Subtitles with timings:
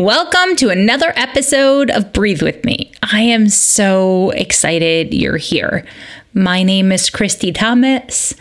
[0.00, 2.92] Welcome to another episode of Breathe With Me.
[3.02, 5.84] I am so excited you're here.
[6.32, 8.32] My name is Christy Thomas,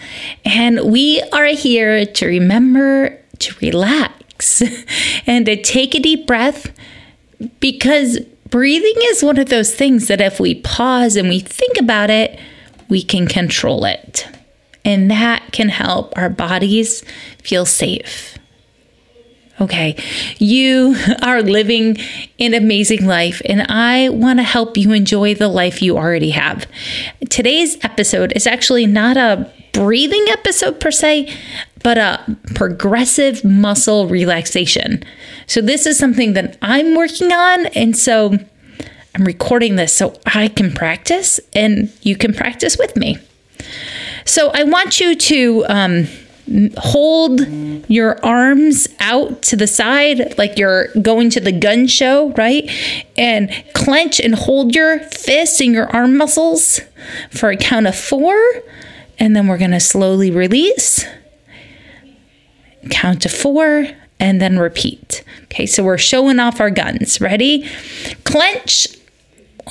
[0.46, 4.62] and we are here to remember to relax
[5.26, 6.72] and to take a deep breath
[7.60, 8.20] because
[8.52, 12.40] breathing is one of those things that if we pause and we think about it,
[12.88, 14.28] we can control it.
[14.86, 17.04] And that can help our bodies
[17.42, 18.37] feel safe.
[19.60, 19.96] Okay,
[20.38, 21.98] you are living
[22.40, 26.68] an amazing life, and I want to help you enjoy the life you already have.
[27.30, 31.36] Today's episode is actually not a breathing episode per se,
[31.84, 35.04] but a progressive muscle relaxation.
[35.48, 38.38] So, this is something that I'm working on, and so
[39.16, 43.18] I'm recording this so I can practice and you can practice with me.
[44.24, 46.08] So, I want you to, um,
[46.78, 47.42] hold
[47.90, 52.70] your arms out to the side like you're going to the gun show, right?
[53.18, 56.80] And clench and hold your fists and your arm muscles
[57.32, 58.38] for a count of four.
[59.20, 61.06] And then we're going to slowly release.
[62.90, 63.88] Count to four
[64.20, 65.24] and then repeat.
[65.46, 67.20] Okay, so we're showing off our guns.
[67.20, 67.68] Ready?
[68.24, 68.88] Clench.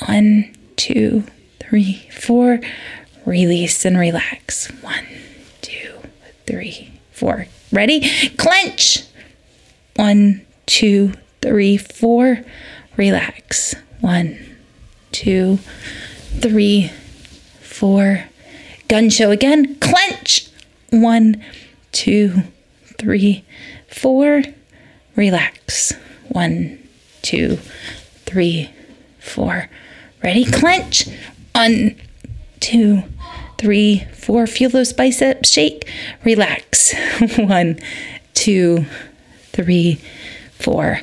[0.06, 1.24] One, two,
[1.60, 2.60] three, four.
[3.24, 4.68] Release and relax.
[4.82, 5.06] One
[6.46, 7.46] three, four.
[7.72, 8.08] Ready?
[8.36, 9.04] Clench.
[9.96, 12.44] One, two, three, four.
[12.96, 13.74] Relax.
[14.00, 14.38] One,
[15.12, 15.58] two,
[16.40, 16.90] three,
[17.60, 18.24] four.
[18.88, 19.74] Gun show again.
[19.76, 20.48] Clench.
[20.90, 21.42] One,
[21.92, 22.42] two,
[22.98, 23.44] three,
[23.88, 24.42] four.
[25.16, 25.92] Relax.
[26.28, 26.78] One,
[27.22, 27.56] two,
[28.24, 28.70] three,
[29.18, 29.68] four.
[30.22, 30.44] Ready?
[30.44, 31.08] Clench.
[31.54, 31.96] One,
[32.60, 33.02] two,
[33.58, 34.46] three, four.
[34.46, 35.88] Feel those biceps shake.
[36.24, 36.94] Relax.
[37.36, 37.78] One,
[38.34, 38.86] two,
[39.52, 40.00] three,
[40.52, 41.00] four.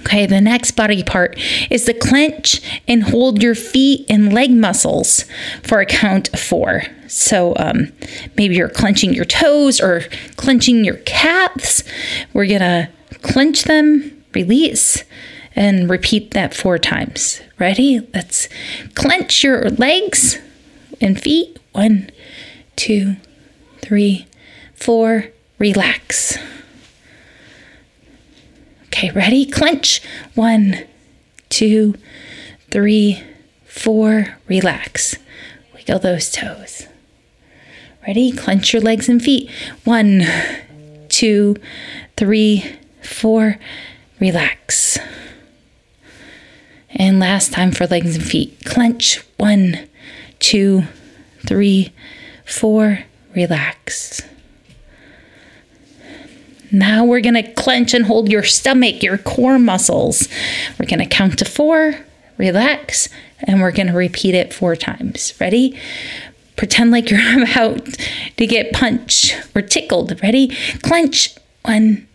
[0.00, 1.38] Okay, the next body part
[1.70, 5.24] is the clench and hold your feet and leg muscles
[5.62, 6.82] for a count of four.
[7.08, 7.92] So um,
[8.36, 10.02] maybe you're clenching your toes or
[10.36, 11.82] clenching your calves.
[12.32, 12.90] We're gonna
[13.22, 15.02] clench them, release,
[15.56, 17.40] and repeat that four times.
[17.58, 18.06] Ready?
[18.12, 18.48] Let's
[18.94, 20.38] clench your legs
[21.00, 21.58] and feet.
[21.72, 22.10] One,
[22.76, 23.16] two,
[23.78, 24.26] three,
[24.74, 25.26] four.
[25.58, 26.38] Relax.
[28.86, 29.46] Okay, ready?
[29.46, 30.02] Clench.
[30.34, 30.84] One,
[31.48, 31.94] two,
[32.70, 33.22] three,
[33.64, 34.36] four.
[34.48, 35.16] Relax.
[35.74, 36.86] Wiggle those toes.
[38.06, 38.32] Ready?
[38.32, 39.50] Clench your legs and feet.
[39.84, 40.24] One,
[41.08, 41.56] two,
[42.16, 42.64] three,
[43.02, 43.58] four.
[44.20, 44.98] Relax.
[46.90, 48.64] And last time for legs and feet.
[48.64, 49.22] Clench.
[49.36, 49.88] One,
[50.38, 50.84] two,
[51.46, 51.92] three,
[52.44, 53.00] four.
[53.34, 54.22] Relax.
[56.72, 60.28] Now we're going to clench and hold your stomach, your core muscles.
[60.78, 61.94] We're going to count to four,
[62.38, 63.08] relax,
[63.40, 65.32] and we're going to repeat it four times.
[65.40, 65.78] Ready?
[66.56, 67.86] Pretend like you're about
[68.36, 70.20] to get punched or tickled.
[70.22, 70.56] Ready?
[70.82, 71.34] Clench.
[71.62, 72.06] One,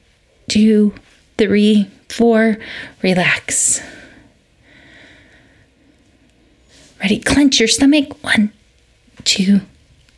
[0.48, 0.94] two,
[1.38, 2.58] three, four.
[3.02, 3.82] Relax.
[7.02, 7.20] Ready?
[7.20, 8.24] Clench your stomach.
[8.24, 8.52] One,
[9.24, 9.62] two,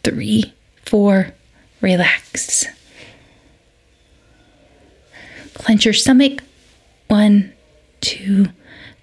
[0.04, 0.54] three,
[0.86, 1.34] four.
[1.80, 2.66] Relax.
[5.54, 6.44] Clench your stomach.
[7.08, 7.54] One,
[8.02, 8.48] two,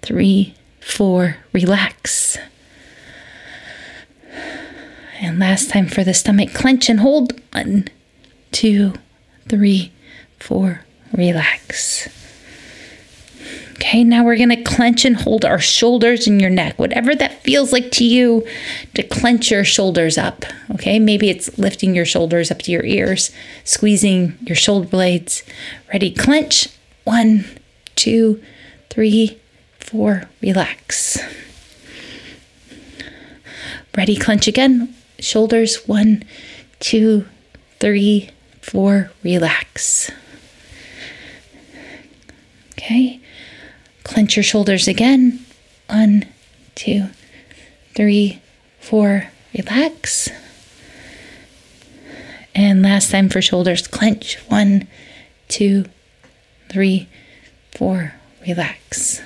[0.03, 1.37] three, four.
[1.53, 2.37] Relax.
[5.19, 7.39] And last time for the stomach, clench and hold.
[7.53, 7.87] One,
[8.51, 8.93] two,
[9.47, 9.91] three,
[10.39, 10.81] four.
[11.13, 12.09] Relax.
[13.91, 17.73] Okay, now we're to clench and hold our shoulders and your neck, whatever that feels
[17.73, 18.47] like to you
[18.93, 20.45] to clench your shoulders up.
[20.73, 23.31] Okay, maybe it's lifting your shoulders up to your ears,
[23.65, 25.43] squeezing your shoulder blades.
[25.91, 26.69] Ready, clench.
[27.03, 27.43] One,
[27.97, 28.41] two,
[28.89, 29.37] three,
[29.77, 31.19] four, relax.
[33.97, 34.95] Ready, clench again.
[35.19, 35.85] Shoulders.
[35.85, 36.23] One,
[36.79, 37.25] two,
[37.81, 38.29] three,
[38.61, 40.09] four, relax.
[42.77, 43.19] Okay.
[44.03, 45.45] Clench your shoulders again.
[45.87, 46.25] One,
[46.75, 47.07] two,
[47.95, 48.41] three,
[48.79, 49.31] four.
[49.53, 50.29] Relax.
[52.55, 54.35] And last time for shoulders, clench.
[54.49, 54.87] One,
[55.47, 55.85] two,
[56.69, 57.07] three,
[57.71, 58.13] four,
[58.45, 59.21] relax.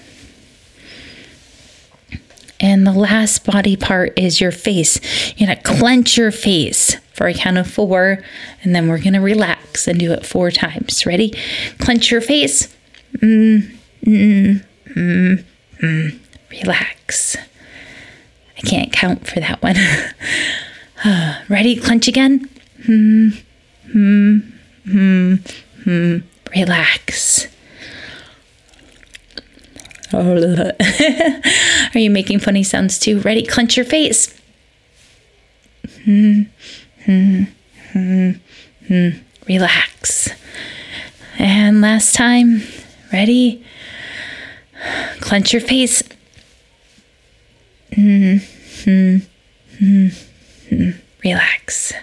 [2.60, 5.00] And the last body part is your face.
[5.38, 8.24] You're gonna clench your face for a count of four,
[8.64, 11.06] and then we're gonna relax and do it four times.
[11.06, 11.34] Ready?
[11.80, 12.74] Clench your face.
[13.18, 14.66] Mm, mm,
[14.96, 15.44] mm,
[15.82, 16.20] mm.
[16.52, 17.38] Relax.
[18.58, 19.76] I can't count for that one.
[21.50, 21.76] Ready?
[21.76, 22.50] Clench again.
[22.86, 23.30] Hmm,
[23.92, 24.38] hmm,
[24.86, 25.36] hmm,
[25.84, 26.18] hmm.
[26.56, 27.48] Relax.
[30.14, 33.20] Are you making funny sounds too?
[33.20, 33.44] Ready?
[33.44, 34.34] Clench your face.
[36.06, 36.44] Hmm,
[37.04, 37.44] hmm,
[37.92, 38.32] hmm,
[38.88, 39.10] hmm.
[39.48, 40.30] Relax.
[41.38, 42.64] And last time.
[43.12, 43.64] Ready?
[45.22, 46.04] Clench your face.
[47.94, 48.38] Hmm,
[48.84, 49.18] hmm,
[49.80, 50.08] hmm,
[50.70, 50.90] hmm.
[51.24, 51.94] Relax.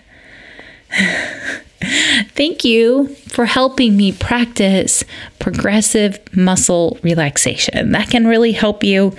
[1.80, 5.04] Thank you for helping me practice
[5.38, 7.92] progressive muscle relaxation.
[7.92, 9.16] That can really help you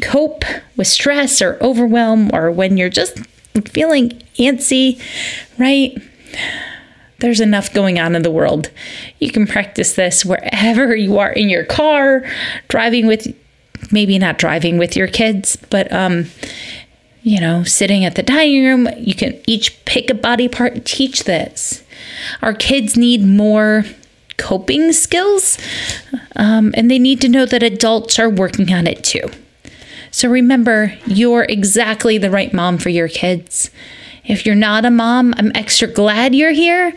[0.00, 0.44] cope
[0.76, 3.18] with stress or overwhelm or when you're just
[3.66, 5.00] feeling antsy,
[5.58, 5.96] right?
[7.20, 8.70] There's enough going on in the world.
[9.18, 12.24] You can practice this wherever you are in your car,
[12.68, 13.34] driving with
[13.90, 16.26] maybe not driving with your kids, but um
[17.26, 20.86] you know, sitting at the dining room, you can each pick a body part, and
[20.86, 21.82] teach this.
[22.40, 23.84] Our kids need more
[24.36, 25.58] coping skills,
[26.36, 29.28] um, and they need to know that adults are working on it too.
[30.12, 33.72] So remember, you're exactly the right mom for your kids.
[34.26, 36.92] If you're not a mom, I'm extra glad you're here,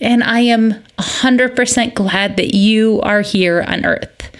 [0.00, 4.30] and I am 100% glad that you are here on Earth.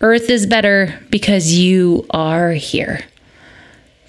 [0.00, 3.00] Earth is better because you are here.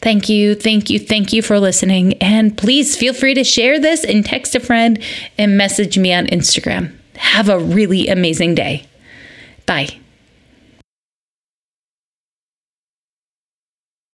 [0.01, 2.13] Thank you, thank you, thank you for listening.
[2.21, 5.01] And please feel free to share this and text a friend
[5.37, 6.95] and message me on Instagram.
[7.15, 8.85] Have a really amazing day.
[9.65, 9.99] Bye.